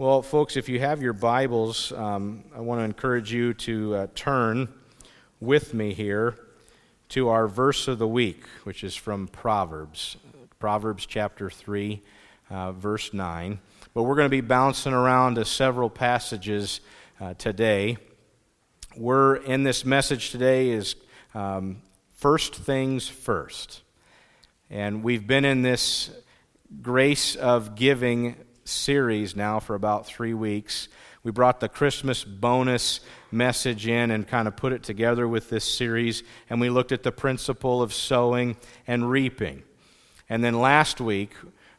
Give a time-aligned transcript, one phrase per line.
[0.00, 4.06] Well, folks, if you have your Bibles, um, I want to encourage you to uh,
[4.14, 4.68] turn
[5.40, 6.36] with me here
[7.08, 10.16] to our verse of the week, which is from Proverbs,
[10.60, 12.00] Proverbs chapter 3,
[12.48, 13.58] uh, verse 9.
[13.92, 16.78] But we're going to be bouncing around to several passages
[17.20, 17.96] uh, today.
[18.96, 20.94] We're in this message today is
[21.34, 23.82] um, first things first.
[24.70, 26.12] And we've been in this
[26.82, 28.36] grace of giving
[28.68, 30.88] series now for about three weeks.
[31.22, 33.00] We brought the Christmas bonus
[33.30, 37.02] message in and kind of put it together with this series, and we looked at
[37.02, 39.62] the principle of sowing and reaping.
[40.28, 41.32] And then last week,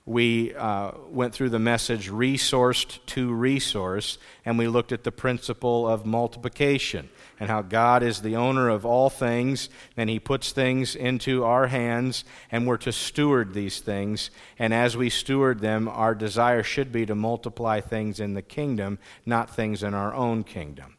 [0.09, 5.87] we uh, went through the message resourced to resource, and we looked at the principle
[5.87, 7.09] of multiplication
[7.39, 11.67] and how God is the owner of all things, and He puts things into our
[11.67, 14.31] hands, and we're to steward these things.
[14.57, 18.97] And as we steward them, our desire should be to multiply things in the kingdom,
[19.27, 20.97] not things in our own kingdom.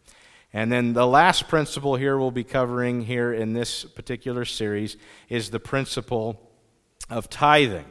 [0.52, 4.96] And then the last principle here we'll be covering here in this particular series
[5.29, 6.49] is the principle
[7.10, 7.87] of tithing.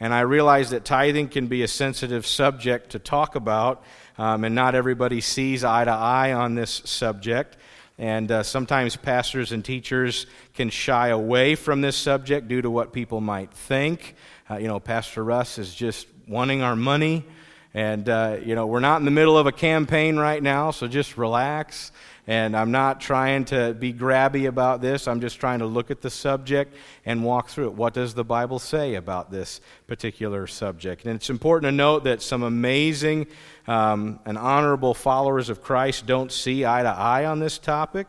[0.00, 3.84] And I realize that tithing can be a sensitive subject to talk about,
[4.16, 7.58] um, and not everybody sees eye to eye on this subject.
[7.98, 12.94] And uh, sometimes pastors and teachers can shy away from this subject due to what
[12.94, 14.14] people might think.
[14.50, 17.26] Uh, you know, Pastor Russ is just wanting our money.
[17.74, 20.88] And, uh, you know, we're not in the middle of a campaign right now, so
[20.88, 21.92] just relax.
[22.26, 25.08] And I'm not trying to be grabby about this.
[25.08, 27.74] I'm just trying to look at the subject and walk through it.
[27.74, 31.04] What does the Bible say about this particular subject?
[31.04, 33.26] And it's important to note that some amazing
[33.66, 38.06] um, and honorable followers of Christ don't see eye to eye on this topic.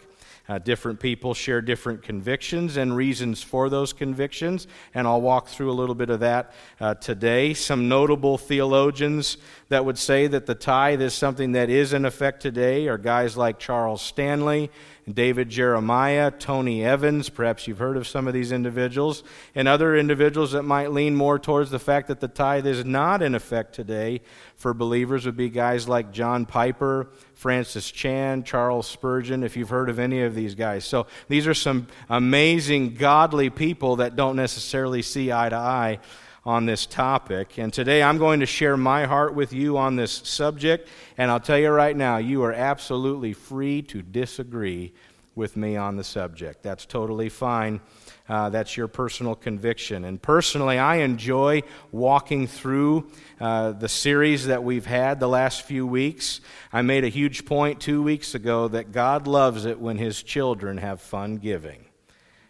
[0.52, 5.71] Uh, different people share different convictions and reasons for those convictions, and I'll walk through
[5.71, 7.53] a little bit of that uh, today.
[7.53, 9.38] Some notable theologians
[9.69, 13.38] that would say that the tithe is something that is in effect today are guys
[13.38, 14.69] like Charles Stanley,
[15.13, 19.23] David Jeremiah, Tony Evans, perhaps you've heard of some of these individuals,
[19.55, 23.21] and other individuals that might lean more towards the fact that the tithe is not
[23.21, 24.21] in effect today
[24.55, 29.89] for believers would be guys like John Piper, Francis Chan, Charles Spurgeon, if you've heard
[29.89, 30.85] of any of these guys.
[30.85, 36.00] So these are some amazing, godly people that don't necessarily see eye to eye
[36.44, 37.57] on this topic.
[37.57, 40.88] And today I'm going to share my heart with you on this subject.
[41.18, 44.94] And I'll tell you right now, you are absolutely free to disagree
[45.35, 46.62] with me on the subject.
[46.63, 47.80] That's totally fine.
[48.28, 50.06] Uh, that's your personal conviction.
[50.06, 53.09] And personally, I enjoy walking through
[53.40, 56.41] uh, the series that we've had the last few weeks.
[56.72, 60.78] I made a huge point two weeks ago that God loves it when His children
[60.78, 61.85] have fun giving.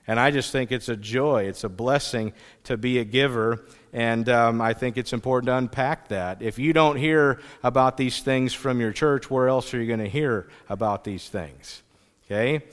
[0.07, 2.33] And I just think it's a joy, it's a blessing
[2.65, 3.63] to be a giver.
[3.93, 6.41] And um, I think it's important to unpack that.
[6.41, 9.99] If you don't hear about these things from your church, where else are you going
[9.99, 11.83] to hear about these things?
[12.25, 12.63] Okay?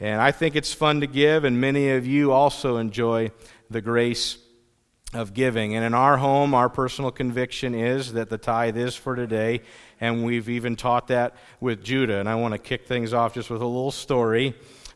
[0.00, 3.30] And I think it's fun to give, and many of you also enjoy
[3.70, 4.38] the grace
[5.12, 5.76] of giving.
[5.76, 9.60] And in our home, our personal conviction is that the tithe is for today,
[10.00, 12.18] and we've even taught that with Judah.
[12.18, 14.54] And I want to kick things off just with a little story.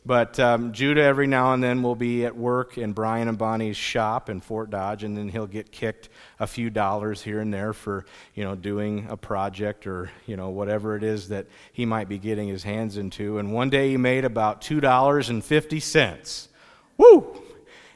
[0.08, 3.76] But um, Judah, every now and then, will be at work in Brian and Bonnie's
[3.76, 6.08] shop in Fort Dodge, and then he'll get kicked
[6.40, 10.48] a few dollars here and there for, you know, doing a project or, you know,
[10.48, 13.36] whatever it is that he might be getting his hands into.
[13.36, 16.48] And one day he made about $2.50.
[16.96, 17.42] Woo!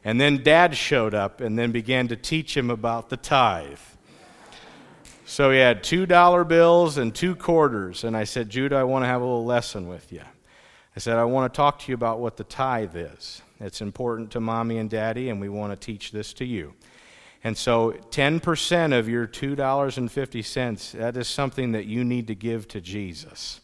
[0.05, 3.79] And then dad showed up and then began to teach him about the tithe.
[5.25, 8.05] So he had $2 bills and two quarters.
[8.05, 10.21] And I said, Judah, I want to have a little lesson with you.
[10.95, 13.41] I said, I want to talk to you about what the tithe is.
[13.61, 16.75] It's important to mommy and daddy, and we want to teach this to you.
[17.45, 22.81] And so 10% of your $2.50, that is something that you need to give to
[22.81, 23.61] Jesus.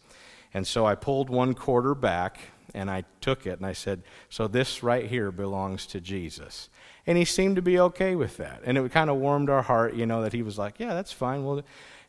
[0.53, 2.41] And so I pulled one quarter back
[2.75, 6.69] and I took it and I said, So this right here belongs to Jesus.
[7.07, 8.63] And he seemed to be okay with that.
[8.65, 11.13] And it kind of warmed our heart, you know, that he was like, Yeah, that's
[11.13, 11.45] fine.
[11.45, 11.63] Well,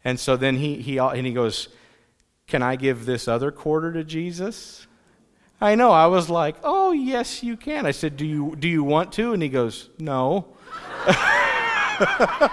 [0.04, 1.70] and so then he, he, and he goes,
[2.48, 4.88] Can I give this other quarter to Jesus?
[5.62, 5.92] I know.
[5.92, 9.34] I was like, "Oh, yes, you can." I said, "Do you do you want to?"
[9.34, 10.48] And he goes, "No."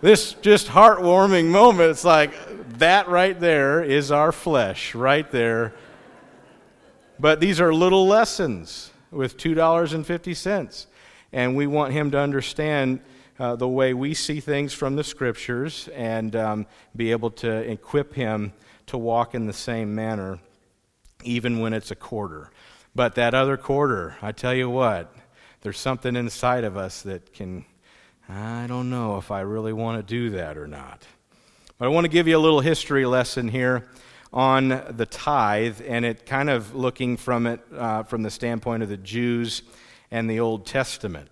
[0.00, 1.90] this just heartwarming moment.
[1.90, 2.32] It's like
[2.78, 5.72] that right there is our flesh, right there.
[7.18, 10.86] But these are little lessons with $2.50.
[11.32, 13.00] And we want him to understand
[13.38, 18.14] uh, the way we see things from the scriptures and um, be able to equip
[18.14, 18.52] him
[18.86, 20.38] to walk in the same manner,
[21.22, 22.50] even when it's a quarter.
[22.94, 25.14] But that other quarter, I tell you what,
[25.62, 27.64] there's something inside of us that can
[28.28, 31.06] I don't know if I really want to do that or not.
[31.78, 33.86] But I want to give you a little history lesson here
[34.32, 38.88] on the tithe, and it kind of looking from it uh, from the standpoint of
[38.88, 39.62] the Jews
[40.10, 41.28] and the Old Testament.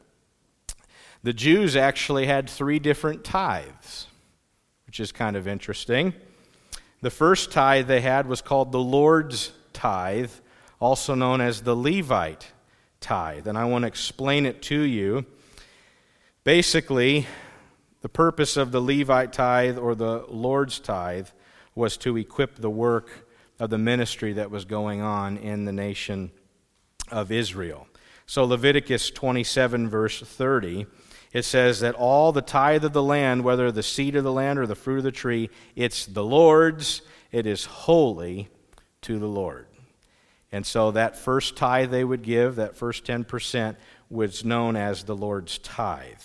[1.23, 4.09] The Jews actually had three different tithes,
[4.87, 6.13] which is kind of interesting.
[7.03, 10.31] The first tithe they had was called the Lord's tithe,
[10.81, 12.53] also known as the Levite
[13.01, 13.49] tithe.
[13.49, 15.27] And I want to explain it to you.
[16.45, 17.27] Basically,
[18.03, 21.29] the purpose of the Levite tithe or the Lord's tithe
[21.75, 23.27] was to equip the work
[23.59, 26.31] of the ministry that was going on in the nation
[27.11, 27.89] of Israel.
[28.27, 30.87] So, Leviticus 27, verse 30,
[31.33, 34.59] it says that all the tithe of the land, whether the seed of the land
[34.59, 38.49] or the fruit of the tree, it's the Lord's, it is holy
[39.03, 39.67] to the Lord.
[40.53, 43.77] And so that first tithe they would give, that first 10%,
[44.11, 46.21] was known as the Lord's tithe.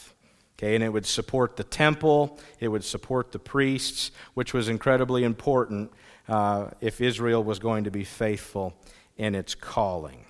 [0.60, 5.24] Okay, and it would support the temple, it would support the priests, which was incredibly
[5.24, 5.92] important
[6.28, 8.74] uh, if Israel was going to be faithful
[9.18, 10.27] in its calling.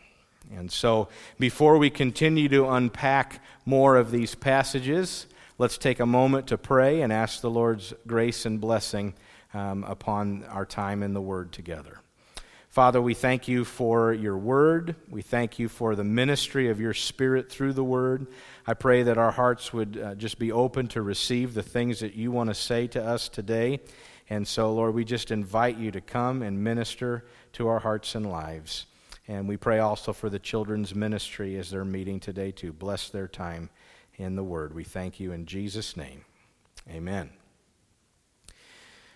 [0.56, 1.10] And so,
[1.40, 5.28] before we continue to unpack more of these passages,
[5.58, 9.14] let's take a moment to pray and ask the Lord's grace and blessing
[9.54, 12.00] um, upon our time in the Word together.
[12.78, 14.96] Father, we thank you for your word.
[15.10, 18.28] We thank you for the ministry of your spirit through the word.
[18.68, 22.14] I pray that our hearts would uh, just be open to receive the things that
[22.14, 23.80] you want to say to us today.
[24.30, 28.30] And so, Lord, we just invite you to come and minister to our hearts and
[28.30, 28.86] lives.
[29.28, 33.28] And we pray also for the children's ministry as they're meeting today to bless their
[33.28, 33.70] time
[34.16, 34.74] in the word.
[34.74, 36.26] We thank you in Jesus' name.
[36.90, 37.32] Amen.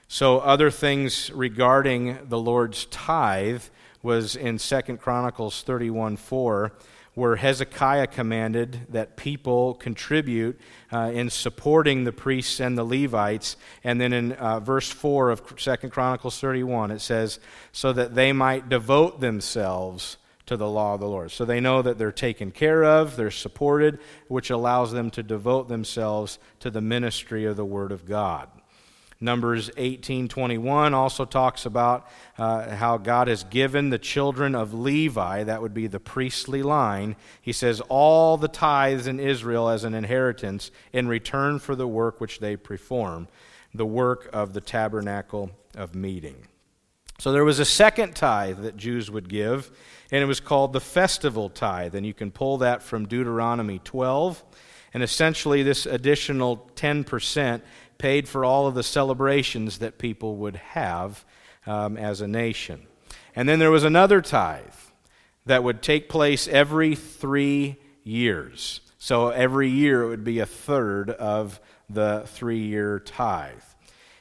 [0.07, 3.63] So, other things regarding the Lord's tithe
[4.03, 6.73] was in 2 Chronicles 31 4,
[7.13, 10.59] where Hezekiah commanded that people contribute
[10.93, 13.57] uh, in supporting the priests and the Levites.
[13.83, 17.39] And then in uh, verse 4 of 2 Chronicles 31, it says,
[17.73, 21.31] so that they might devote themselves to the law of the Lord.
[21.31, 25.67] So they know that they're taken care of, they're supported, which allows them to devote
[25.67, 28.49] themselves to the ministry of the Word of God.
[29.23, 32.07] Numbers 18:21 also talks about
[32.39, 37.15] uh, how God has given the children of Levi, that would be the priestly line.
[37.39, 42.19] He says all the tithes in Israel as an inheritance in return for the work
[42.19, 43.27] which they perform,
[43.73, 46.47] the work of the tabernacle of meeting.
[47.19, 49.69] So there was a second tithe that Jews would give,
[50.11, 54.43] and it was called the festival tithe, and you can pull that from Deuteronomy 12.
[54.93, 57.61] And essentially, this additional 10%
[57.97, 61.23] paid for all of the celebrations that people would have
[61.65, 62.87] um, as a nation.
[63.35, 64.63] And then there was another tithe
[65.45, 68.81] that would take place every three years.
[68.97, 71.59] So every year it would be a third of
[71.89, 73.61] the three year tithe.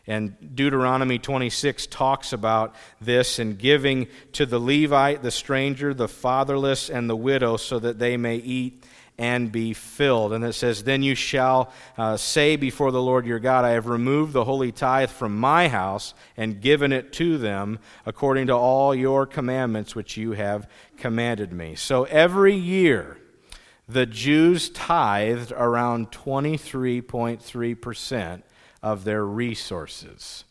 [0.07, 6.91] And Deuteronomy 26 talks about this and giving to the Levite, the stranger, the fatherless,
[6.91, 8.83] and the widow so that they may eat
[9.21, 10.33] and be filled.
[10.33, 13.87] And it says, Then you shall uh, say before the Lord your God, I have
[13.87, 18.95] removed the holy tithe from my house and given it to them according to all
[18.95, 21.75] your commandments which you have commanded me.
[21.75, 23.19] So every year,
[23.87, 28.43] the Jews tithed around 23.3%
[28.83, 30.45] of their resources.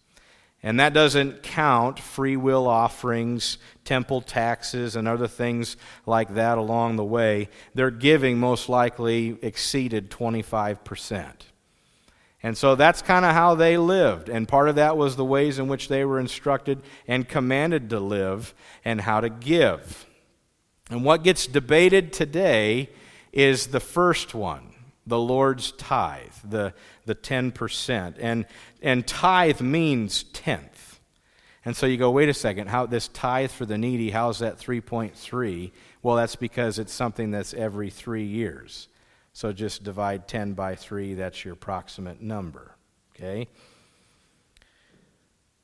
[0.61, 6.97] And that doesn't count free will offerings, temple taxes, and other things like that along
[6.97, 7.47] the way.
[7.73, 11.31] Their giving most likely exceeded 25%.
[12.43, 14.29] And so that's kind of how they lived.
[14.29, 17.99] And part of that was the ways in which they were instructed and commanded to
[17.99, 20.05] live and how to give.
[20.89, 22.89] And what gets debated today
[23.31, 24.73] is the first one
[25.05, 26.71] the Lord's tithe, the,
[27.09, 28.15] the 10%.
[28.19, 28.45] And,
[28.83, 30.99] and tithe means tenth.
[31.65, 34.59] And so you go, wait a second, how this tithe for the needy, how's that
[34.59, 35.71] 3.3?
[36.03, 38.87] Well, that's because it's something that's every three years.
[39.33, 42.75] So just divide 10 by 3, that's your approximate number.
[43.15, 43.47] Okay?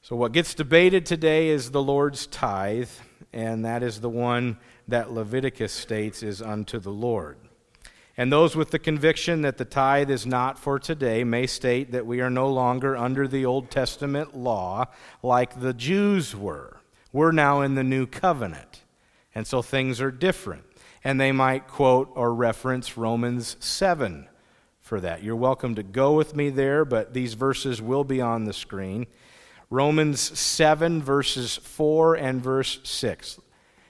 [0.01, 2.89] So what gets debated today is the Lord's tithe,
[3.31, 7.37] and that is the one that Leviticus states is unto the Lord.
[8.17, 12.05] And those with the conviction that the tithe is not for today may state that
[12.05, 14.85] we are no longer under the Old Testament law
[15.21, 16.77] like the Jews were.
[17.11, 18.83] We're now in the new covenant.
[19.33, 20.63] And so things are different.
[21.03, 24.29] And they might quote or reference Romans 7
[24.79, 25.21] for that.
[25.21, 29.07] You're welcome to go with me there, but these verses will be on the screen.
[29.69, 33.39] Romans 7, verses 4 and verse 6.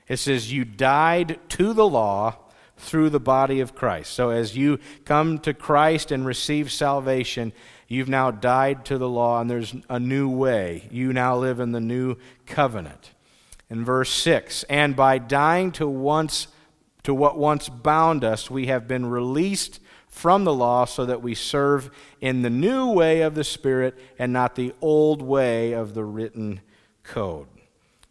[0.07, 2.37] It says, You died to the law
[2.77, 4.13] through the body of Christ.
[4.13, 7.53] So as you come to Christ and receive salvation,
[7.87, 10.87] you've now died to the law and there's a new way.
[10.91, 13.11] You now live in the new covenant.
[13.69, 16.47] In verse 6, and by dying to once
[17.05, 21.35] to what once bound us, we have been released from the law so that we
[21.35, 26.03] serve in the new way of the Spirit and not the old way of the
[26.03, 26.61] written
[27.03, 27.47] code.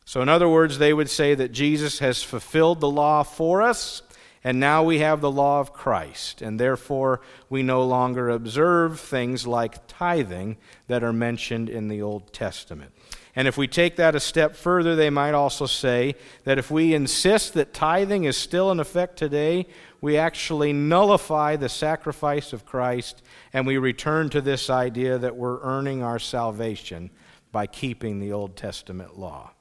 [0.05, 4.03] So, in other words, they would say that Jesus has fulfilled the law for us,
[4.45, 9.47] and now we have the law of Christ, and therefore we no longer observe things
[9.47, 12.93] like tithing that are mentioned in the Old Testament.
[13.35, 16.95] And if we take that a step further, they might also say that if we
[16.95, 19.67] insist that tithing is still in effect today,
[20.03, 23.23] we actually nullify the sacrifice of Christ
[23.55, 27.11] and we return to this idea that we're earning our salvation
[27.51, 29.54] by keeping the Old Testament law.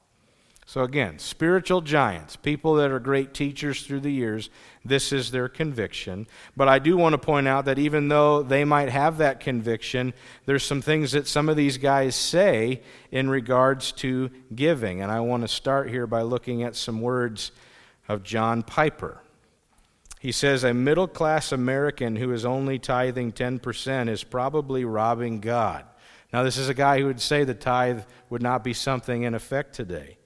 [0.74, 4.50] So, again, spiritual giants, people that are great teachers through the years,
[4.84, 6.26] this is their conviction.
[6.56, 10.12] But I do want to point out that even though they might have that conviction,
[10.46, 15.00] there's some things that some of these guys say in regards to giving.
[15.00, 17.52] And I want to start here by looking at some words
[18.08, 19.22] of John Piper.
[20.18, 25.84] He says, A middle class American who is only tithing 10% is probably robbing God.
[26.32, 29.36] Now, this is a guy who would say the tithe would not be something in
[29.36, 30.18] effect today.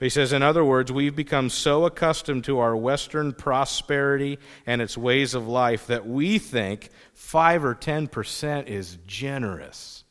[0.00, 4.80] But he says, in other words, we've become so accustomed to our Western prosperity and
[4.80, 10.04] its ways of life that we think 5 or 10% is generous.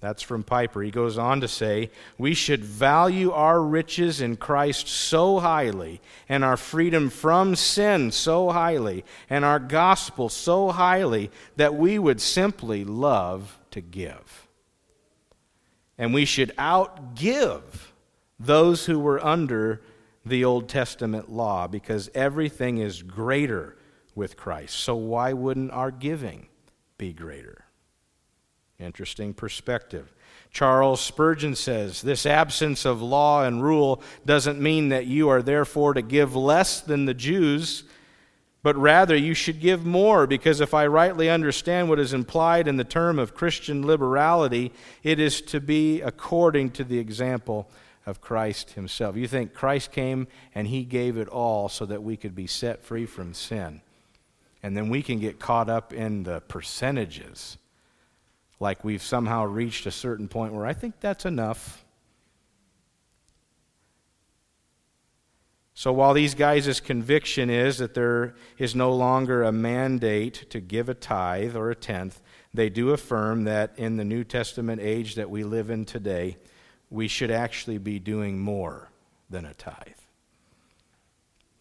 [0.00, 0.80] That's from Piper.
[0.80, 6.42] He goes on to say, We should value our riches in Christ so highly, and
[6.42, 12.82] our freedom from sin so highly, and our gospel so highly, that we would simply
[12.82, 14.48] love to give.
[15.98, 17.91] And we should outgive
[18.44, 19.80] those who were under
[20.24, 23.76] the Old Testament law because everything is greater
[24.14, 24.76] with Christ.
[24.76, 26.48] So, why wouldn't our giving
[26.98, 27.64] be greater?
[28.78, 30.12] Interesting perspective.
[30.50, 35.94] Charles Spurgeon says this absence of law and rule doesn't mean that you are therefore
[35.94, 37.84] to give less than the Jews,
[38.62, 42.76] but rather you should give more, because if I rightly understand what is implied in
[42.76, 44.72] the term of Christian liberality,
[45.02, 47.70] it is to be according to the example
[48.06, 49.16] of Christ Himself.
[49.16, 52.82] You think Christ came and He gave it all so that we could be set
[52.82, 53.80] free from sin.
[54.62, 57.58] And then we can get caught up in the percentages,
[58.60, 61.84] like we've somehow reached a certain point where I think that's enough.
[65.74, 70.88] So while these guys' conviction is that there is no longer a mandate to give
[70.88, 72.20] a tithe or a tenth,
[72.54, 76.36] they do affirm that in the New Testament age that we live in today,
[76.92, 78.90] we should actually be doing more
[79.30, 79.74] than a tithe.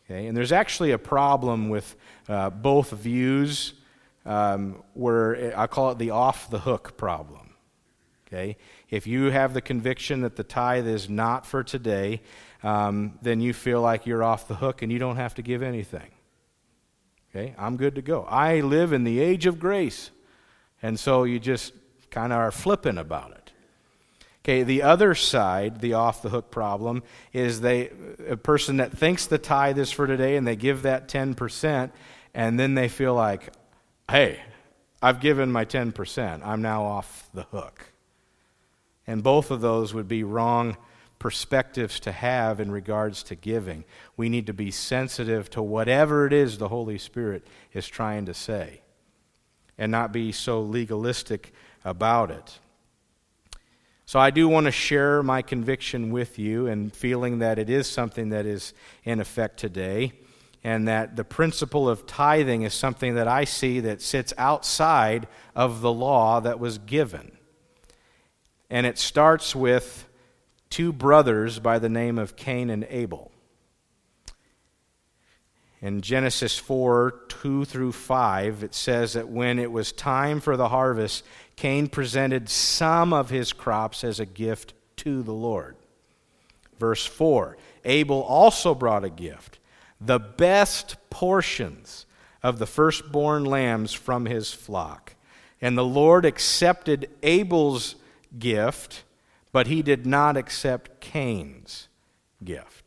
[0.05, 0.27] Okay?
[0.27, 1.95] And there's actually a problem with
[2.27, 3.73] uh, both views
[4.25, 7.53] um, where I call it the off the hook problem.
[8.27, 8.57] Okay?
[8.89, 12.21] If you have the conviction that the tithe is not for today,
[12.61, 15.63] um, then you feel like you're off the hook and you don't have to give
[15.63, 16.11] anything.
[17.33, 17.55] Okay?
[17.57, 18.25] I'm good to go.
[18.29, 20.11] I live in the age of grace.
[20.81, 21.73] And so you just
[22.09, 23.40] kind of are flippant about it.
[24.43, 27.91] Okay, the other side, the off the hook problem, is they
[28.27, 31.91] a person that thinks the tithe is for today and they give that 10%,
[32.33, 33.53] and then they feel like,
[34.09, 34.39] hey,
[35.01, 36.41] I've given my 10%.
[36.43, 37.93] I'm now off the hook.
[39.05, 40.77] And both of those would be wrong
[41.19, 43.83] perspectives to have in regards to giving.
[44.17, 48.33] We need to be sensitive to whatever it is the Holy Spirit is trying to
[48.33, 48.81] say
[49.77, 51.53] and not be so legalistic
[51.85, 52.59] about it.
[54.11, 57.87] So I do want to share my conviction with you and feeling that it is
[57.87, 58.73] something that is
[59.05, 60.11] in effect today
[60.65, 65.79] and that the principle of tithing is something that I see that sits outside of
[65.79, 67.37] the law that was given.
[68.69, 70.09] And it starts with
[70.69, 73.30] two brothers by the name of Cain and Abel.
[75.81, 80.69] In Genesis 4 2 through 5, it says that when it was time for the
[80.69, 85.75] harvest, Cain presented some of his crops as a gift to the Lord.
[86.77, 89.59] Verse 4 Abel also brought a gift,
[89.99, 92.05] the best portions
[92.43, 95.15] of the firstborn lambs from his flock.
[95.61, 97.95] And the Lord accepted Abel's
[98.37, 99.03] gift,
[99.51, 101.87] but he did not accept Cain's
[102.43, 102.80] gift.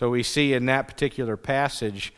[0.00, 2.14] So we see in that particular passage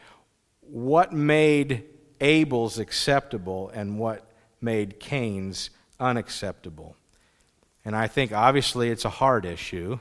[0.61, 1.83] what made
[2.21, 6.95] Abel's acceptable and what made Cain's unacceptable.
[7.85, 9.99] And I think obviously it's a hard issue,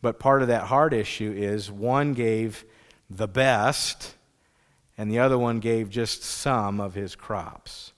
[0.00, 2.64] But part of that hard issue is one gave
[3.10, 4.14] the best,
[4.96, 7.92] and the other one gave just some of his crops.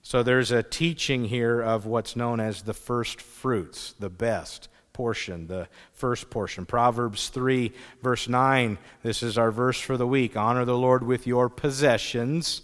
[0.00, 5.46] So there's a teaching here of what's known as the first fruits, the best portion,
[5.46, 6.64] the first portion.
[6.64, 7.70] Proverbs 3,
[8.02, 8.78] verse 9.
[9.02, 10.38] This is our verse for the week.
[10.38, 12.62] Honor the Lord with your possessions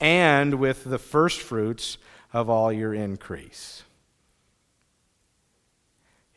[0.00, 1.98] and with the first fruits
[2.32, 3.82] of all your increase.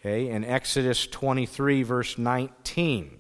[0.02, 3.18] Okay, in Exodus 23, verse 19,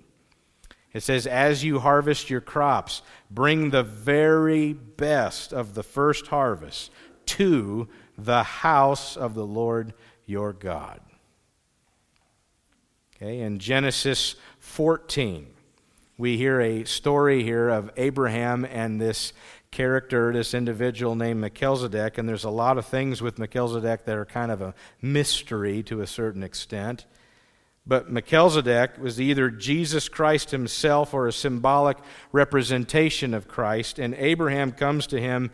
[0.94, 6.92] it says, As you harvest your crops, bring the very best of the first harvest
[7.28, 9.94] to the house of the Lord
[10.26, 11.00] your God.
[13.20, 15.48] Okay, in Genesis 14,
[16.20, 19.34] we hear a story here of Abraham and this
[19.72, 24.26] character, this individual named Melchizedek, and there's a lot of things with Melchizedek that are
[24.26, 27.08] kind of a mystery to a certain extent.
[27.88, 31.98] But Melchizedek was either Jesus Christ himself or a symbolic
[32.32, 35.50] representation of Christ, and Abraham comes to him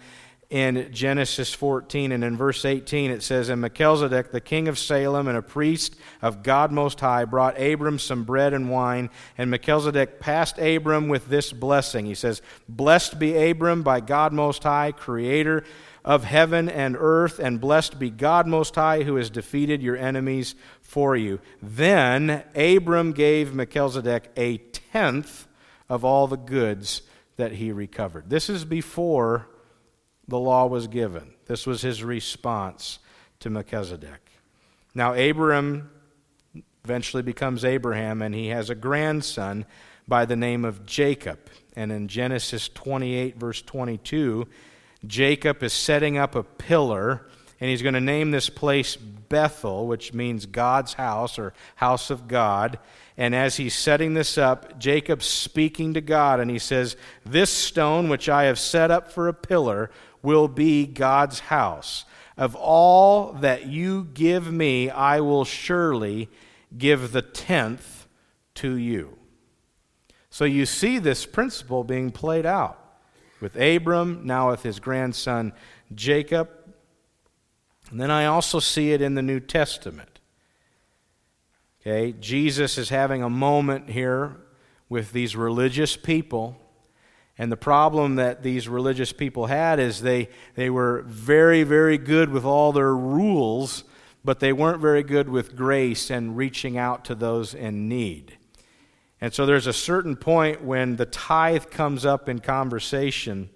[0.50, 2.12] in Genesis 14.
[2.12, 5.96] And in verse 18, it says, And Melchizedek, the king of Salem and a priest
[6.22, 9.10] of God Most High, brought Abram some bread and wine.
[9.38, 12.06] And Melchizedek passed Abram with this blessing.
[12.06, 15.64] He says, Blessed be Abram by God Most High, creator
[16.06, 20.56] of heaven and earth, and blessed be God Most High, who has defeated your enemies
[20.82, 21.40] for you.
[21.62, 25.48] Then Abram gave Melchizedek a tenth
[25.90, 27.04] of all the goods
[27.38, 28.30] that he recovered.
[28.30, 29.48] This is before
[30.28, 31.34] the law was given.
[31.46, 33.00] This was his response
[33.40, 34.32] to Melchizedek.
[34.96, 35.90] Now, Abram
[36.84, 39.66] eventually becomes Abraham, and he has a grandson
[40.08, 41.40] by the name of Jacob.
[41.76, 44.48] And in Genesis 28, verse 22,
[45.06, 47.28] Jacob is setting up a pillar,
[47.60, 52.28] and he's going to name this place Bethel, which means God's house or house of
[52.28, 52.80] God.
[53.18, 58.10] And as he's setting this up, Jacob's speaking to God, and he says, This stone
[58.10, 59.90] which I have set up for a pillar
[60.24, 62.06] will be God's house.
[62.36, 66.30] Of all that you give me, I will surely
[66.76, 68.08] give the tenth
[68.56, 69.20] to you.
[70.32, 72.80] So you see this principle being played out
[73.40, 75.54] with Abram, now with his grandson
[75.94, 76.50] Jacob.
[77.92, 80.20] And then I also see it in the New Testament.
[81.82, 84.38] Okay, Jesus is having a moment here
[84.90, 86.58] with these religious people
[87.38, 92.30] and the problem that these religious people had is they, they were very, very good
[92.30, 93.84] with all their rules,
[94.24, 98.38] but they weren't very good with grace and reaching out to those in need.
[99.20, 103.50] And so there's a certain point when the tithe comes up in conversation,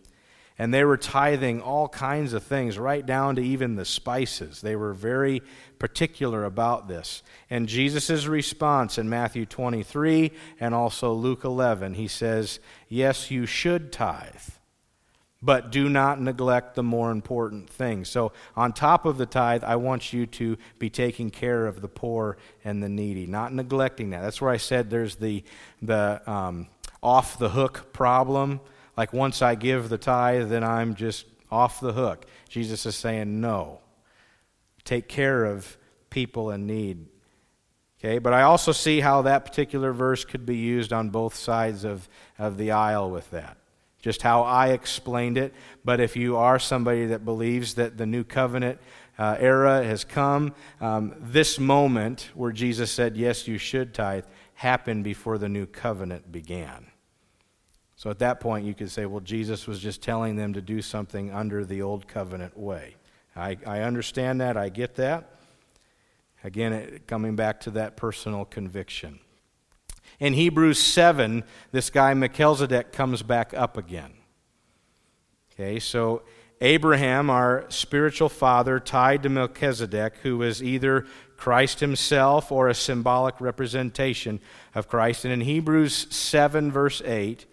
[0.60, 4.62] and they were tithing all kinds of things, right down to even the spices.
[4.62, 5.43] They were very
[5.78, 7.22] particular about this.
[7.50, 13.91] And Jesus' response in Matthew 23 and also Luke 11, he says, Yes, you should
[13.91, 14.50] tithe,
[15.43, 18.10] but do not neglect the more important things.
[18.10, 21.88] So, on top of the tithe, I want you to be taking care of the
[21.88, 24.24] poor and the needy, not neglecting that.
[24.24, 25.43] That's where I said there's the,
[25.84, 26.67] the um,
[27.04, 28.60] off the hook problem.
[28.97, 32.25] Like once I give the tithe, then I'm just off the hook.
[32.49, 33.79] Jesus is saying, no
[34.88, 35.77] take care of
[36.10, 37.05] people in need.
[37.99, 41.83] Okay, but I also see how that particular verse could be used on both sides
[41.83, 42.07] of,
[42.39, 43.57] of the aisle with that.
[43.99, 45.53] Just how I explained it.
[45.83, 48.79] But if you are somebody that believes that the new covenant
[49.17, 55.03] uh, era has come, um, this moment where Jesus said, Yes, you should tithe, happened
[55.03, 56.87] before the new covenant began.
[57.97, 60.81] So at that point, you could say, Well, Jesus was just telling them to do
[60.81, 62.95] something under the old covenant way.
[63.36, 64.55] I, I understand that.
[64.55, 65.31] I get that.
[66.43, 69.19] Again, it, coming back to that personal conviction.
[70.19, 74.13] In Hebrews 7, this guy Melchizedek comes back up again.
[75.53, 76.21] Okay, so
[76.62, 81.05] Abraham, our spiritual father, tied to Melchizedek, who was either
[81.36, 84.39] Christ himself or a symbolic representation
[84.75, 85.25] of Christ.
[85.25, 87.45] And in Hebrews 7, verse 8,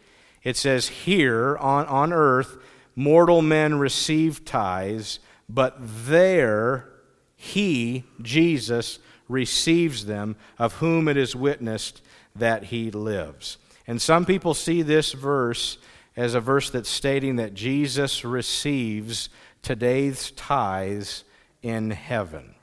[0.45, 2.59] it says, Here on, on earth,
[2.95, 6.89] mortal men receive tithes but there
[7.37, 12.03] he, Jesus, receives them, of whom it is witnessed
[12.35, 13.59] that he lives.
[13.87, 15.79] And some people see this verse
[16.17, 19.29] as a verse that's stating that Jesus receives
[19.63, 21.25] today's tithes
[21.63, 22.54] in heaven.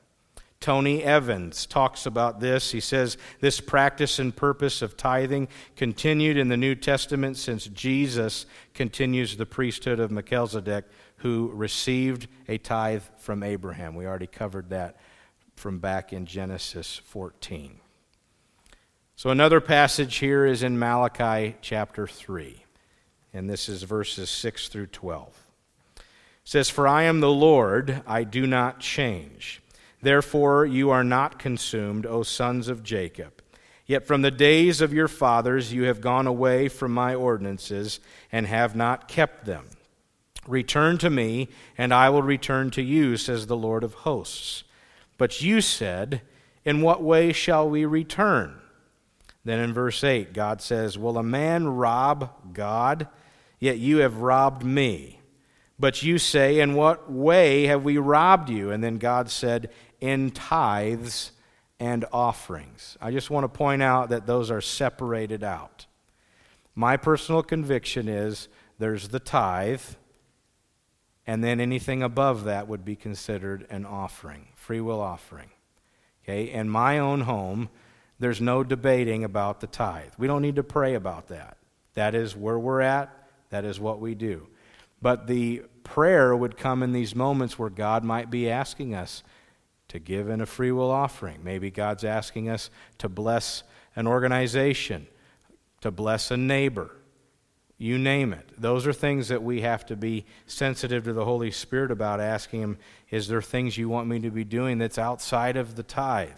[0.62, 2.70] Tony Evans talks about this.
[2.70, 8.46] He says this practice and purpose of tithing continued in the New Testament since Jesus
[8.72, 10.84] continues the priesthood of Melchizedek
[11.16, 13.94] who received a tithe from Abraham.
[13.94, 14.96] We already covered that
[15.56, 17.78] from back in Genesis 14.
[19.16, 22.64] So, another passage here is in Malachi chapter 3,
[23.32, 25.46] and this is verses 6 through 12.
[25.96, 26.02] It
[26.44, 29.61] says, For I am the Lord, I do not change.
[30.02, 33.42] Therefore, you are not consumed, O sons of Jacob.
[33.86, 38.46] Yet from the days of your fathers you have gone away from my ordinances and
[38.46, 39.66] have not kept them.
[40.46, 44.64] Return to me, and I will return to you, says the Lord of hosts.
[45.18, 46.22] But you said,
[46.64, 48.58] In what way shall we return?
[49.44, 53.08] Then in verse 8, God says, Will a man rob God?
[53.60, 55.20] Yet you have robbed me.
[55.82, 58.70] But you say, In what way have we robbed you?
[58.70, 59.68] And then God said,
[60.00, 61.32] In tithes
[61.80, 62.96] and offerings.
[63.00, 65.86] I just want to point out that those are separated out.
[66.76, 68.46] My personal conviction is
[68.78, 69.82] there's the tithe,
[71.26, 75.50] and then anything above that would be considered an offering, free will offering.
[76.22, 77.70] Okay, in my own home,
[78.20, 80.12] there's no debating about the tithe.
[80.16, 81.56] We don't need to pray about that.
[81.94, 84.46] That is where we're at, that is what we do.
[85.02, 89.22] But the prayer would come in these moments where God might be asking us,
[89.92, 91.44] to give in a free will offering.
[91.44, 93.62] Maybe God's asking us to bless
[93.94, 95.06] an organization,
[95.82, 96.96] to bless a neighbor.
[97.76, 98.48] You name it.
[98.56, 102.62] Those are things that we have to be sensitive to the Holy Spirit about, asking
[102.62, 102.78] Him,
[103.10, 106.30] Is there things you want me to be doing that's outside of the tithe?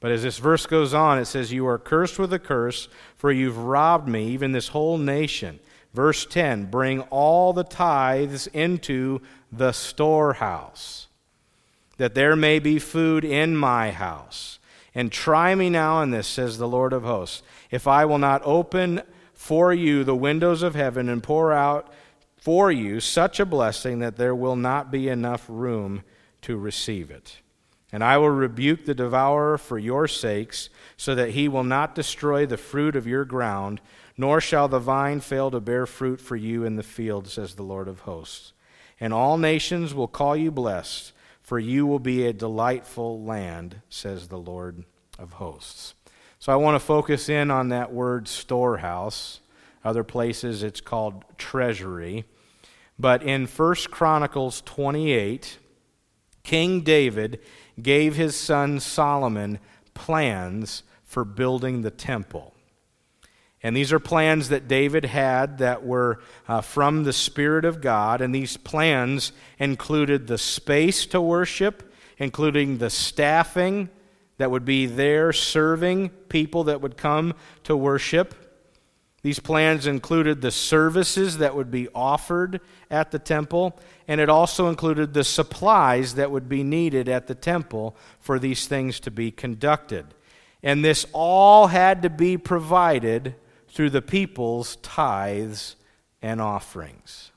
[0.00, 3.30] But as this verse goes on, it says, You are cursed with a curse, for
[3.30, 5.60] you've robbed me, even this whole nation.
[5.94, 9.20] Verse 10 Bring all the tithes into
[9.50, 11.08] the storehouse
[11.96, 14.58] that there may be food in my house.
[14.94, 18.42] And try me now in this, says the Lord of hosts, if I will not
[18.44, 19.02] open
[19.34, 21.92] for you the windows of heaven and pour out
[22.36, 26.02] for you such a blessing that there will not be enough room
[26.42, 27.38] to receive it.
[27.90, 32.44] And I will rebuke the devourer for your sakes, so that he will not destroy
[32.44, 33.80] the fruit of your ground,
[34.16, 37.62] nor shall the vine fail to bear fruit for you in the field, says the
[37.62, 38.52] Lord of hosts.
[39.00, 41.12] And all nations will call you blessed
[41.48, 44.84] for you will be a delightful land, says the Lord
[45.18, 45.94] of hosts.
[46.38, 49.40] So I want to focus in on that word storehouse.
[49.82, 52.26] Other places it's called treasury.
[52.98, 55.56] But in 1 Chronicles 28,
[56.42, 57.40] King David
[57.82, 59.58] gave his son Solomon
[59.94, 62.54] plans for building the temple.
[63.62, 68.20] And these are plans that David had that were uh, from the Spirit of God.
[68.20, 73.88] And these plans included the space to worship, including the staffing
[74.36, 78.47] that would be there serving people that would come to worship.
[79.28, 84.70] These plans included the services that would be offered at the temple, and it also
[84.70, 89.30] included the supplies that would be needed at the temple for these things to be
[89.30, 90.14] conducted.
[90.62, 93.34] And this all had to be provided
[93.68, 95.76] through the people's tithes
[96.22, 97.30] and offerings.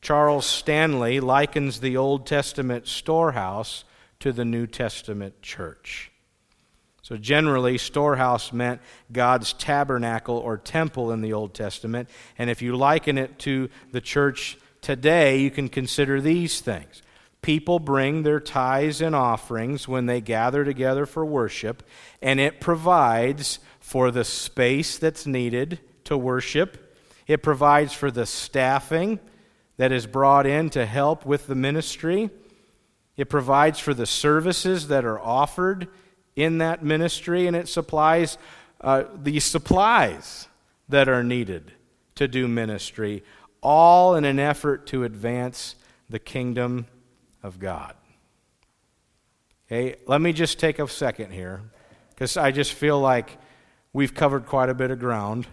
[0.00, 3.84] Charles Stanley likens the Old Testament storehouse
[4.18, 6.10] to the New Testament church.
[7.04, 8.80] So, generally, storehouse meant
[9.12, 12.08] God's tabernacle or temple in the Old Testament.
[12.38, 17.02] And if you liken it to the church today, you can consider these things.
[17.42, 21.82] People bring their tithes and offerings when they gather together for worship,
[22.22, 26.96] and it provides for the space that's needed to worship.
[27.26, 29.20] It provides for the staffing
[29.76, 32.30] that is brought in to help with the ministry.
[33.14, 35.88] It provides for the services that are offered
[36.36, 38.38] in that ministry, and it supplies
[38.80, 40.48] uh, the supplies
[40.88, 41.72] that are needed
[42.16, 43.22] to do ministry,
[43.62, 45.74] all in an effort to advance
[46.10, 46.86] the kingdom
[47.42, 47.94] of God.
[49.66, 51.62] Okay, let me just take a second here
[52.10, 53.38] because I just feel like
[53.94, 55.46] we've covered quite a bit of ground.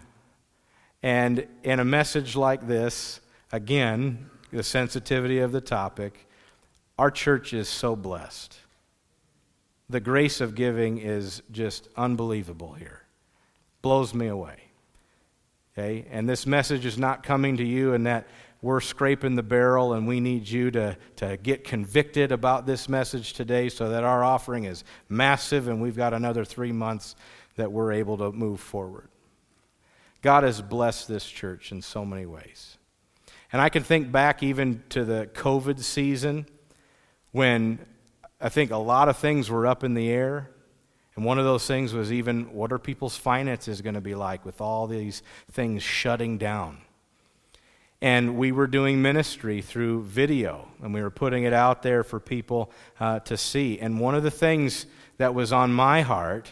[1.02, 6.28] And in a message like this, again, the sensitivity of the topic,
[7.00, 8.58] our church is so blessed.
[9.92, 13.02] The grace of giving is just unbelievable here.
[13.82, 14.56] Blows me away.
[15.74, 16.06] Okay?
[16.10, 18.26] And this message is not coming to you in that
[18.62, 23.34] we're scraping the barrel and we need you to, to get convicted about this message
[23.34, 27.18] today so that our offering is massive and we've got another three months
[27.58, 29.10] that we're able to move forward.
[30.22, 32.78] God has blessed this church in so many ways.
[33.52, 36.46] And I can think back even to the COVID season
[37.34, 37.86] when
[38.42, 40.50] I think a lot of things were up in the air.
[41.16, 44.46] And one of those things was even what are people's finances going to be like
[44.46, 46.80] with all these things shutting down?
[48.02, 52.20] And we were doing ministry through video, and we were putting it out there for
[52.20, 53.78] people uh, to see.
[53.78, 56.52] And one of the things that was on my heart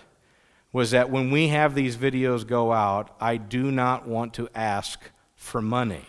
[0.71, 4.99] was that when we have these videos go out, I do not want to ask
[5.35, 6.05] for money.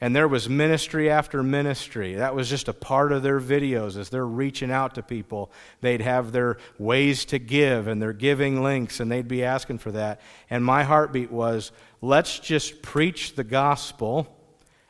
[0.00, 2.14] And there was ministry after ministry.
[2.14, 5.50] That was just a part of their videos as they're reaching out to people.
[5.80, 9.90] They'd have their ways to give and their giving links, and they'd be asking for
[9.92, 10.20] that.
[10.50, 14.36] And my heartbeat was let's just preach the gospel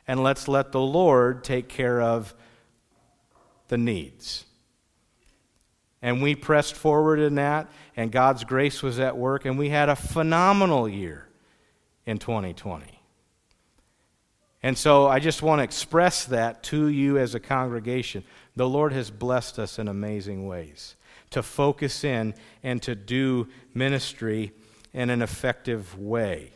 [0.07, 2.35] and let's let the Lord take care of
[3.67, 4.45] the needs.
[6.03, 9.89] And we pressed forward in that, and God's grace was at work, and we had
[9.89, 11.27] a phenomenal year
[12.05, 12.98] in 2020.
[14.61, 18.23] And so I just want to express that to you as a congregation.
[18.55, 20.95] The Lord has blessed us in amazing ways
[21.29, 24.51] to focus in and to do ministry
[24.93, 26.51] in an effective way.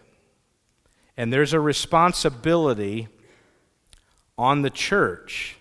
[1.16, 3.08] And there's a responsibility
[4.38, 5.58] on the church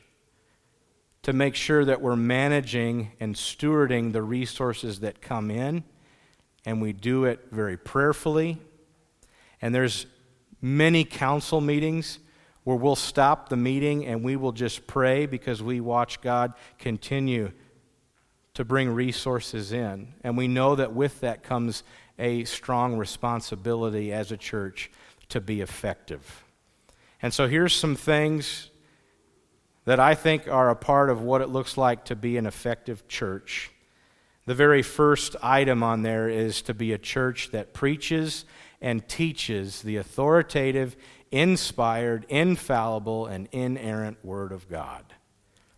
[1.22, 5.84] to make sure that we're managing and stewarding the resources that come in,
[6.64, 8.58] and we do it very prayerfully.
[9.60, 10.06] And there's
[10.60, 12.18] many council meetings
[12.64, 17.50] where we'll stop the meeting and we will just pray because we watch God continue
[18.54, 20.14] to bring resources in.
[20.22, 21.82] And we know that with that comes
[22.18, 24.90] a strong responsibility as a church
[25.30, 26.44] to be effective.
[27.20, 28.70] And so here's some things
[29.84, 33.08] that I think are a part of what it looks like to be an effective
[33.08, 33.70] church.
[34.44, 38.44] The very first item on there is to be a church that preaches
[38.80, 40.96] and teaches the authoritative,
[41.32, 45.04] inspired, infallible, and inerrant Word of God.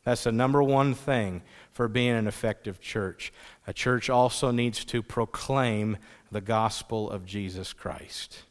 [0.03, 3.33] That's the number one thing for being an effective church.
[3.67, 5.97] A church also needs to proclaim
[6.31, 8.43] the gospel of Jesus Christ.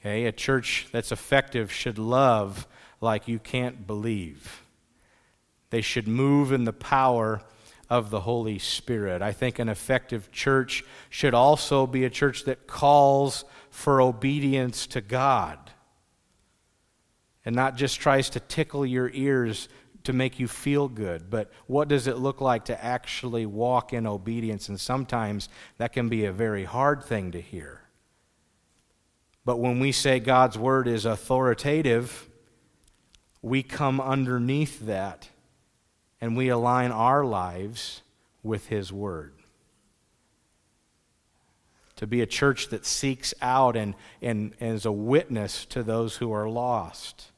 [0.00, 2.68] Okay, a church that's effective should love
[3.00, 4.62] like you can't believe.
[5.70, 7.42] They should move in the power
[7.90, 9.22] of the Holy Spirit.
[9.22, 15.00] I think an effective church should also be a church that calls for obedience to
[15.00, 15.58] God
[17.44, 19.68] and not just tries to tickle your ears
[20.04, 24.06] to make you feel good, but what does it look like to actually walk in
[24.06, 24.68] obedience?
[24.68, 27.80] And sometimes that can be a very hard thing to hear.
[29.44, 32.30] But when we say God's word is authoritative,
[33.42, 35.28] we come underneath that
[36.20, 38.02] and we align our lives
[38.44, 39.34] with His Word.
[41.96, 46.16] To be a church that seeks out and, and, and is a witness to those
[46.16, 47.30] who are lost.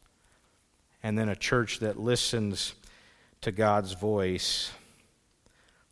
[1.03, 2.75] And then a church that listens
[3.43, 4.73] to God's voice.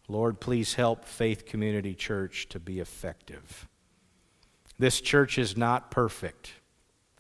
[0.08, 3.68] Lord, please help Faith Community Church to be effective.
[4.78, 6.52] This church is not perfect.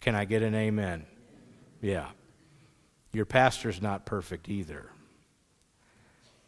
[0.00, 1.06] Can I get an amen?
[1.80, 2.08] Yeah.
[3.12, 4.86] Your pastor's not perfect either.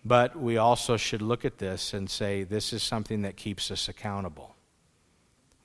[0.05, 3.89] But we also should look at this and say this is something that keeps us
[3.89, 4.56] accountable.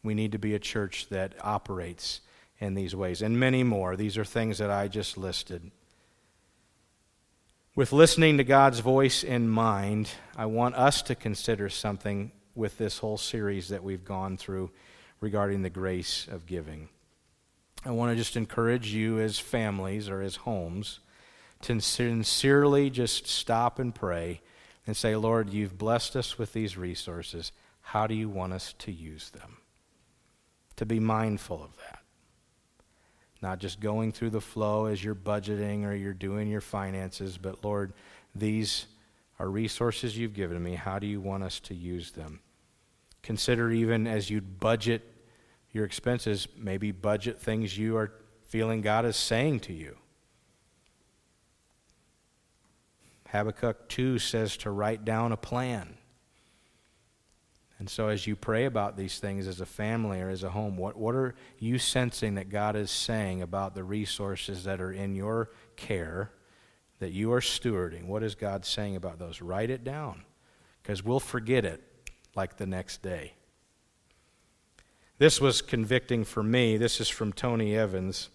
[0.04, 2.22] We need to be a church that operates
[2.60, 3.96] in these ways, and many more.
[3.96, 5.72] These are things that I just listed.
[7.76, 13.00] With listening to God's voice in mind, I want us to consider something with this
[13.00, 14.72] whole series that we've gone through
[15.22, 16.90] regarding the grace of giving.
[17.86, 21.00] I want to just encourage you as families or as homes
[21.62, 24.42] to sincerely just stop and pray
[24.86, 27.52] and say, Lord, you've blessed us with these resources.
[27.82, 29.61] How do you want us to use them?
[30.82, 32.00] To be mindful of that.
[33.39, 37.63] Not just going through the flow as you're budgeting or you're doing your finances, but
[37.63, 37.94] Lord,
[38.34, 38.88] these
[39.38, 40.74] are resources you've given me.
[40.74, 42.39] How do you want us to use them?
[43.22, 45.04] Consider even as you budget
[45.72, 48.12] your expenses, maybe budget things you are
[48.48, 49.98] feeling God is saying to you.
[53.28, 55.98] Habakkuk 2 says to write down a plan.
[57.82, 60.78] And so, as you pray about these things as a family or as a home,
[60.78, 65.15] what, what are you sensing that God is saying about the resources that are in
[65.15, 66.30] your care
[67.00, 68.06] that you are stewarding?
[68.06, 69.41] What is God saying about those?
[69.41, 70.22] Write it down
[70.84, 71.82] because we'll forget it
[72.36, 73.34] like the next day.
[75.17, 76.78] This was convicting for me.
[76.78, 78.30] This is from Tony Evans.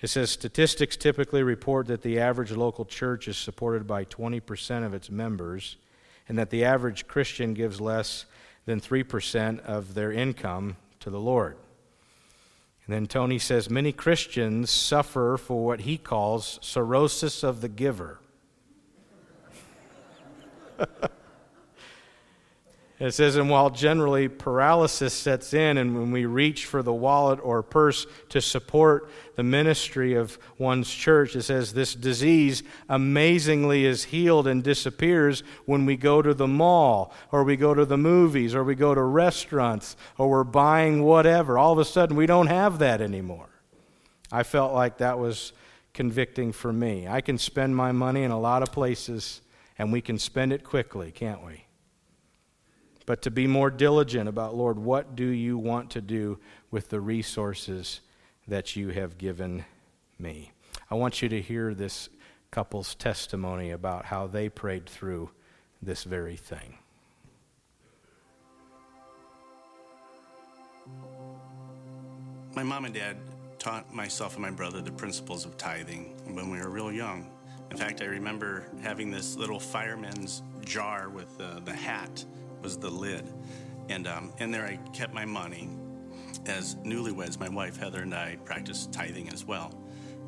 [0.00, 4.92] It says statistics typically report that the average local church is supported by 20% of
[4.92, 5.76] its members,
[6.28, 8.26] and that the average Christian gives less
[8.68, 11.56] than 3% of their income to the Lord.
[12.84, 18.20] And then Tony says many Christians suffer for what he calls cirrhosis of the giver.
[23.00, 27.38] It says, and while generally paralysis sets in, and when we reach for the wallet
[27.44, 34.04] or purse to support the ministry of one's church, it says this disease amazingly is
[34.04, 38.52] healed and disappears when we go to the mall, or we go to the movies,
[38.52, 41.56] or we go to restaurants, or we're buying whatever.
[41.56, 43.48] All of a sudden, we don't have that anymore.
[44.32, 45.52] I felt like that was
[45.94, 47.06] convicting for me.
[47.06, 49.40] I can spend my money in a lot of places,
[49.78, 51.67] and we can spend it quickly, can't we?
[53.08, 56.38] But to be more diligent about, Lord, what do you want to do
[56.70, 58.02] with the resources
[58.46, 59.64] that you have given
[60.18, 60.52] me?
[60.90, 62.10] I want you to hear this
[62.50, 65.30] couple's testimony about how they prayed through
[65.80, 66.76] this very thing.
[72.54, 73.16] My mom and dad
[73.58, 77.30] taught myself and my brother the principles of tithing when we were real young.
[77.70, 82.22] In fact, I remember having this little fireman's jar with uh, the hat
[82.62, 83.24] was the lid.
[83.88, 85.68] And um, in there, I kept my money.
[86.46, 89.72] As newlyweds, my wife Heather and I practiced tithing as well.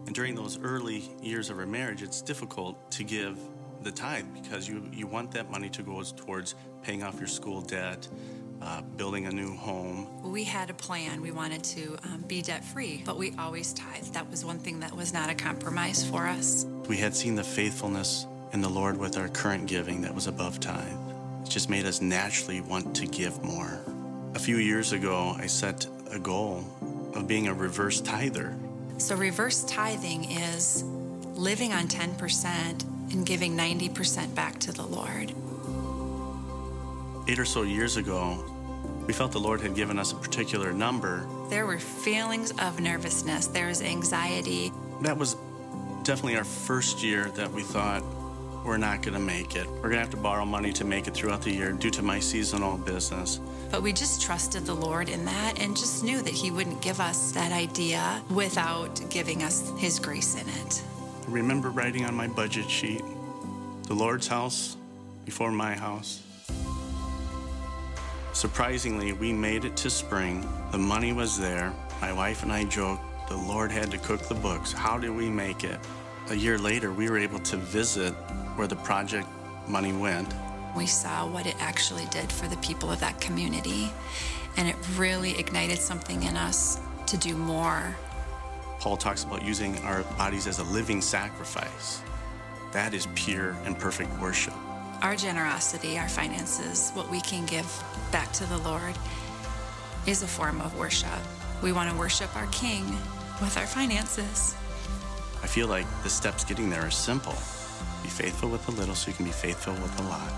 [0.06, 3.38] And during those early years of our marriage, it's difficult to give
[3.82, 7.60] the tithe because you, you want that money to go towards paying off your school
[7.60, 8.08] debt,
[8.62, 10.08] uh, building a new home.
[10.22, 11.20] We had a plan.
[11.20, 14.04] We wanted to um, be debt free, but we always tithe.
[14.12, 16.66] That was one thing that was not a compromise for us.
[16.88, 20.60] We had seen the faithfulness in the Lord with our current giving that was above
[20.60, 21.10] tithe.
[21.50, 23.80] Just made us naturally want to give more.
[24.34, 26.64] A few years ago, I set a goal
[27.12, 28.56] of being a reverse tither.
[28.98, 30.84] So, reverse tithing is
[31.34, 35.32] living on 10% and giving 90% back to the Lord.
[37.28, 38.38] Eight or so years ago,
[39.08, 41.26] we felt the Lord had given us a particular number.
[41.48, 44.70] There were feelings of nervousness, there was anxiety.
[45.02, 45.34] That was
[46.04, 48.04] definitely our first year that we thought,
[48.70, 49.68] we're not going to make it.
[49.68, 52.02] We're going to have to borrow money to make it throughout the year due to
[52.02, 53.40] my seasonal business.
[53.68, 57.00] But we just trusted the Lord in that and just knew that He wouldn't give
[57.00, 60.83] us that idea without giving us His grace in it.
[61.26, 63.02] I remember writing on my budget sheet
[63.88, 64.76] the Lord's house
[65.24, 66.22] before my house.
[68.35, 70.48] Surprisingly, we made it to spring.
[70.70, 71.72] The money was there.
[72.00, 74.70] My wife and I joked the Lord had to cook the books.
[74.72, 75.80] How did we make it?
[76.30, 78.12] A year later, we were able to visit
[78.54, 79.26] where the project
[79.66, 80.32] money went.
[80.76, 83.90] We saw what it actually did for the people of that community,
[84.56, 87.96] and it really ignited something in us to do more.
[88.78, 92.00] Paul talks about using our bodies as a living sacrifice.
[92.72, 94.54] That is pure and perfect worship.
[95.02, 97.66] Our generosity, our finances, what we can give
[98.12, 98.96] back to the Lord,
[100.06, 101.10] is a form of worship.
[101.60, 102.86] We want to worship our King
[103.40, 104.54] with our finances.
[105.50, 107.32] I feel like the steps getting there are simple.
[108.04, 110.32] Be faithful with a little so you can be faithful with a lot.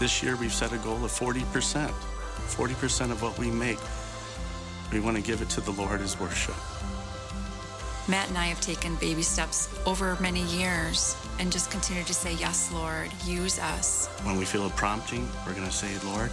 [0.00, 1.88] This year we've set a goal of 40%.
[1.88, 3.78] 40% of what we make,
[4.90, 6.56] we want to give it to the Lord as worship.
[8.08, 12.34] Matt and I have taken baby steps over many years and just continue to say,
[12.40, 14.08] Yes, Lord, use us.
[14.24, 16.32] When we feel a prompting, we're going to say, Lord,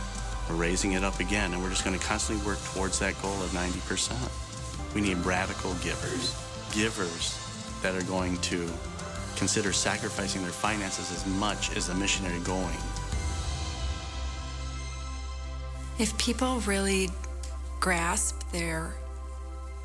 [0.50, 3.40] we're raising it up again, and we're just going to constantly work towards that goal
[3.44, 4.96] of 90%.
[4.96, 6.36] We need radical givers,
[6.74, 7.45] givers
[7.86, 8.68] that are going to
[9.36, 12.76] consider sacrificing their finances as much as the missionary going.
[16.00, 17.10] If people really
[17.80, 18.96] grasp their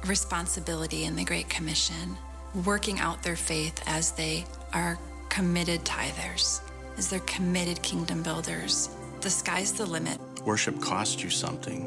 [0.06, 2.16] responsibility in the Great Commission,
[2.64, 6.62] working out their faith as they are committed tithers,
[6.96, 8.88] as they're committed kingdom builders,
[9.20, 10.18] the sky's the limit.
[10.46, 11.82] Worship costs you something.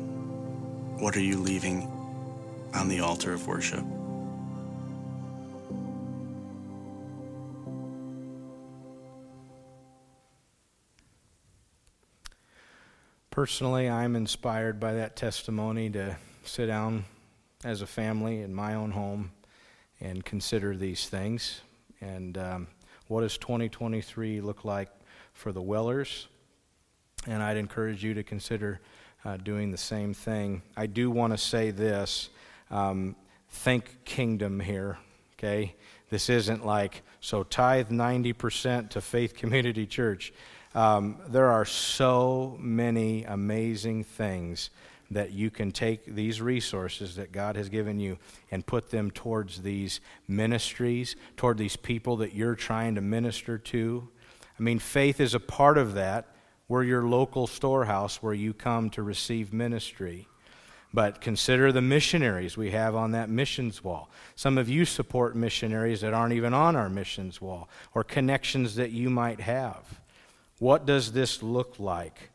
[0.99, 1.91] What are you leaving
[2.76, 3.84] on the altar of worship?
[13.34, 17.06] Personally, I'm inspired by that testimony to sit down
[17.63, 19.32] as a family in my own home
[20.00, 21.62] and consider these things.
[22.00, 22.67] And um,
[23.08, 24.89] what does 2023 look like
[25.34, 26.28] for the Wellers?
[27.26, 28.82] And I'd encourage you to consider
[29.26, 30.62] uh, doing the same thing.
[30.78, 32.30] I do want to say this
[32.69, 33.15] um,
[33.50, 35.00] think kingdom here,
[35.39, 35.74] okay?
[36.12, 40.32] This isn't like, so tithe 90% to Faith Community Church.
[40.76, 44.69] Um, there are so many amazing things
[45.12, 48.17] that you can take these resources that God has given you
[48.50, 54.10] and put them towards these ministries, toward these people that you're trying to minister to.
[54.60, 56.28] I mean, faith is a part of that.
[56.67, 60.28] We're your local storehouse where you come to receive ministry.
[60.94, 64.10] But consider the missionaries we have on that missions wall.
[64.36, 68.92] Some of you support missionaries that aren't even on our missions wall, or connections that
[68.92, 70.00] you might have.
[70.64, 72.30] What does this look like?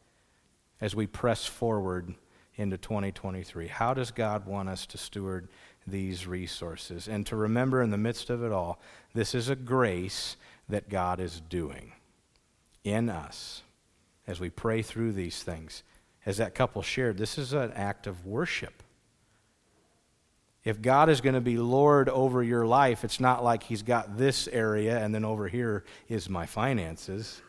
[0.80, 2.14] as we press forward
[2.56, 3.68] into 2023?
[3.68, 5.48] How does God want us to steward
[5.86, 7.08] these resources?
[7.08, 8.80] And to remember in the midst of it all,
[9.14, 10.36] this is a grace
[10.68, 11.92] that God is doing
[12.84, 13.62] in us
[14.26, 15.82] as we pray through these things.
[16.26, 18.82] As that couple shared, this is an act of worship.
[20.64, 24.18] If God is going to be Lord over your life, it's not like He's got
[24.18, 27.40] this area and then over here is my finances.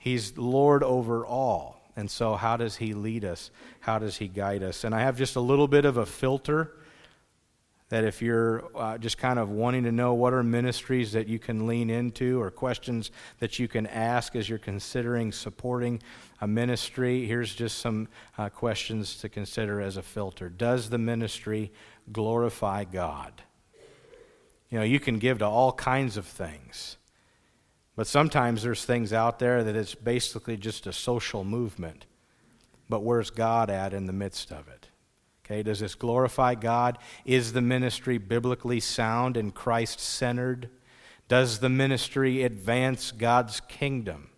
[0.00, 1.92] He's Lord over all.
[1.94, 3.50] And so, how does He lead us?
[3.80, 4.82] How does He guide us?
[4.82, 6.72] And I have just a little bit of a filter
[7.90, 11.38] that if you're uh, just kind of wanting to know what are ministries that you
[11.38, 16.00] can lean into or questions that you can ask as you're considering supporting
[16.40, 20.48] a ministry, here's just some uh, questions to consider as a filter.
[20.48, 21.72] Does the ministry
[22.10, 23.42] glorify God?
[24.70, 26.96] You know, you can give to all kinds of things.
[28.00, 32.06] But sometimes there's things out there that it's basically just a social movement.
[32.88, 34.88] But where's God at in the midst of it?
[35.44, 36.96] Okay, does this glorify God?
[37.26, 40.70] Is the ministry biblically sound and Christ centered?
[41.28, 44.30] Does the ministry advance God's kingdom?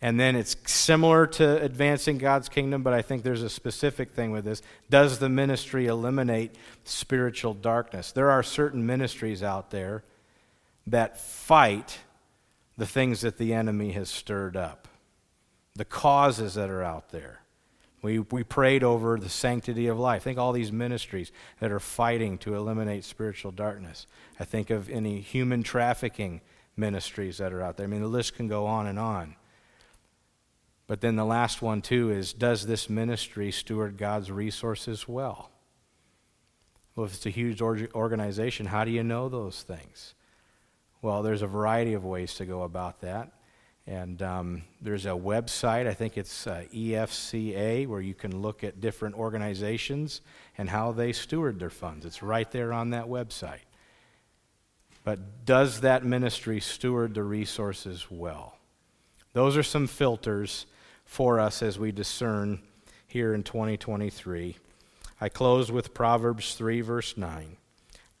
[0.00, 4.30] And then it's similar to advancing God's kingdom, but I think there's a specific thing
[4.30, 4.62] with this.
[4.88, 6.54] Does the ministry eliminate
[6.84, 8.10] spiritual darkness?
[8.10, 10.02] There are certain ministries out there
[10.86, 11.98] that fight
[12.80, 14.88] the things that the enemy has stirred up,
[15.74, 17.42] the causes that are out there.
[18.00, 20.22] We, we prayed over the sanctity of life.
[20.22, 24.06] Think all these ministries that are fighting to eliminate spiritual darkness.
[24.38, 26.40] I think of any human trafficking
[26.74, 27.84] ministries that are out there.
[27.84, 29.36] I mean, the list can go on and on.
[30.86, 35.50] But then the last one, too, is does this ministry steward God's resources well?
[36.96, 40.14] Well, if it's a huge organization, how do you know those things?
[41.02, 43.32] Well, there's a variety of ways to go about that.
[43.86, 48.80] And um, there's a website, I think it's uh, EFCA, where you can look at
[48.80, 50.20] different organizations
[50.58, 52.04] and how they steward their funds.
[52.04, 53.64] It's right there on that website.
[55.02, 58.58] But does that ministry steward the resources well?
[59.32, 60.66] Those are some filters
[61.04, 62.60] for us as we discern
[63.06, 64.56] here in 2023.
[65.20, 67.56] I close with Proverbs 3, verse 9.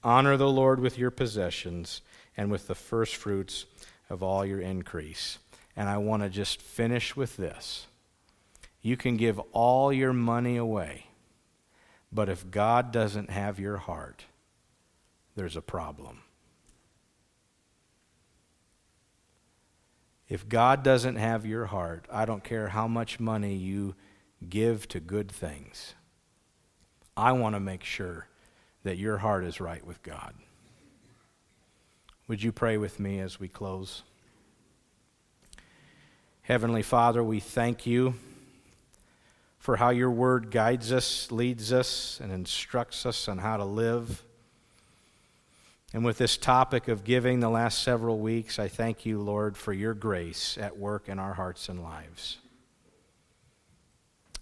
[0.02, 2.00] Honor the Lord with your possessions
[2.36, 3.66] and with the first fruits
[4.08, 5.38] of all your increase.
[5.76, 7.86] And I want to just finish with this.
[8.82, 11.06] You can give all your money away,
[12.10, 14.24] but if God doesn't have your heart,
[15.36, 16.22] there's a problem.
[20.28, 23.96] If God doesn't have your heart, I don't care how much money you
[24.48, 25.94] give to good things.
[27.16, 28.28] I want to make sure
[28.84, 30.34] that your heart is right with God.
[32.30, 34.04] Would you pray with me as we close?
[36.42, 38.14] Heavenly Father, we thank you
[39.58, 44.22] for how your word guides us, leads us, and instructs us on how to live.
[45.92, 49.72] And with this topic of giving the last several weeks, I thank you, Lord, for
[49.72, 52.38] your grace at work in our hearts and lives.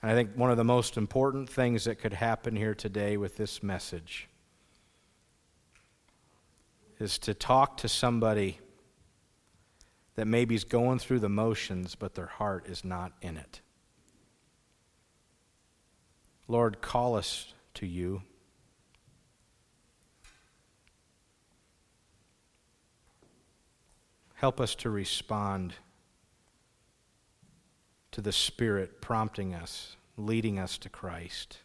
[0.03, 3.39] And I think one of the most important things that could happen here today with
[3.39, 4.29] this message
[6.99, 8.59] is to talk to somebody
[10.17, 13.61] that maybe is going through the motions, but their heart is not in it.
[16.49, 18.23] Lord, call us to you.
[24.35, 25.75] Help us to respond
[28.11, 31.59] to the Spirit prompting us, leading us to Christ.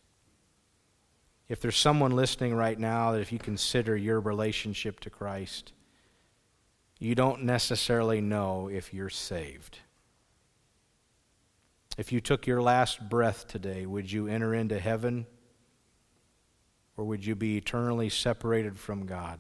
[1.53, 5.71] If there's someone listening right now that if you consider your relationship to Christ,
[6.97, 9.77] you don't necessarily know if you're saved.
[11.95, 15.27] If you took your last breath today, would you enter into heaven?
[16.97, 19.39] Or would you be eternally separated from God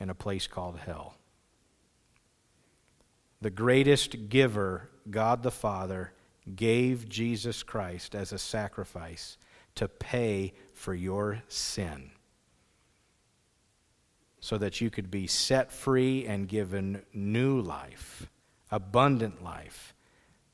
[0.00, 1.18] in a place called hell?
[3.42, 6.14] The greatest giver, God the Father,
[6.56, 9.36] gave Jesus Christ as a sacrifice
[9.78, 12.10] to pay for your sin
[14.40, 18.28] so that you could be set free and given new life,
[18.70, 19.94] abundant life,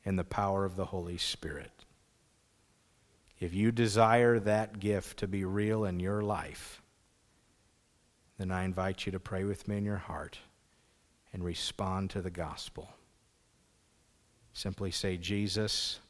[0.05, 1.87] in the power of the Holy Spirit.
[3.41, 6.83] If you desire that gift to be real in your life,
[8.39, 10.39] then I invite you to pray with me in your heart
[11.33, 12.91] and respond to the gospel.
[14.53, 16.01] Simply say, Jesus,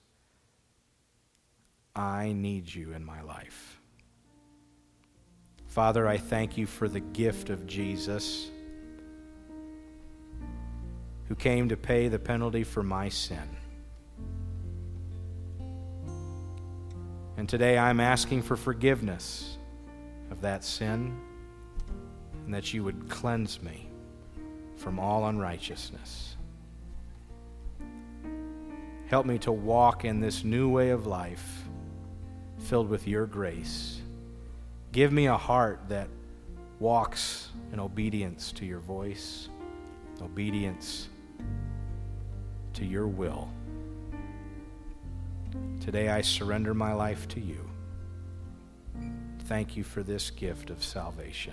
[1.97, 3.81] I need you in my life.
[5.69, 8.51] Father, I thank you for the gift of Jesus
[11.29, 13.57] who came to pay the penalty for my sin.
[17.37, 19.59] And today I'm asking for forgiveness
[20.31, 21.17] of that sin
[22.45, 23.89] and that you would cleanse me
[24.77, 26.37] from all unrighteousness.
[29.07, 31.65] Help me to walk in this new way of life
[32.65, 34.01] filled with your grace.
[34.91, 36.09] Give me a heart that
[36.79, 39.49] walks in obedience to your voice,
[40.23, 41.09] obedience
[42.73, 43.49] to your will.
[45.81, 47.59] Today I surrender my life to you.
[49.45, 51.53] Thank you for this gift of salvation.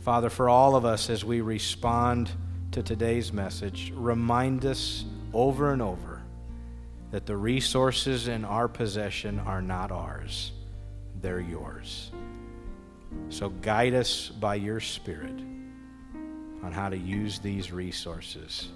[0.00, 2.30] Father, for all of us as we respond
[2.72, 6.09] to today's message, remind us over and over
[7.10, 10.52] that the resources in our possession are not ours,
[11.20, 12.10] they're yours.
[13.28, 15.40] So guide us by your Spirit
[16.62, 18.68] on how to use these resources.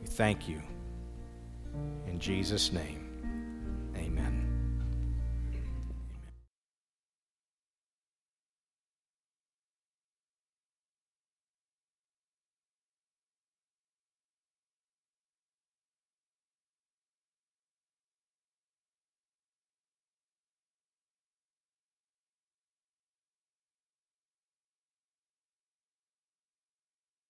[0.00, 0.62] We thank you.
[2.06, 3.01] In Jesus' name.